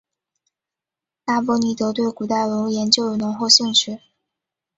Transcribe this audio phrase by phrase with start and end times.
[1.27, 3.99] 那波尼德对古代文物研究有浓厚兴趣。